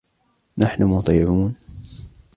نحن 0.57 0.83
مطيعون. 0.83 1.55